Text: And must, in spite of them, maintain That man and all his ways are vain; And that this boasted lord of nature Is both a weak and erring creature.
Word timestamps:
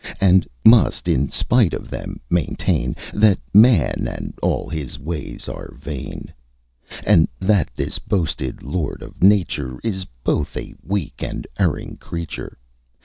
And 0.19 0.47
must, 0.65 1.07
in 1.07 1.29
spite 1.29 1.75
of 1.75 1.91
them, 1.91 2.19
maintain 2.27 2.95
That 3.13 3.37
man 3.53 4.07
and 4.09 4.33
all 4.41 4.67
his 4.67 4.97
ways 4.97 5.47
are 5.47 5.75
vain; 5.79 6.33
And 7.05 7.27
that 7.39 7.69
this 7.75 7.99
boasted 7.99 8.63
lord 8.63 9.03
of 9.03 9.21
nature 9.21 9.79
Is 9.83 10.05
both 10.23 10.57
a 10.57 10.73
weak 10.81 11.21
and 11.21 11.45
erring 11.59 11.97
creature. 11.97 12.57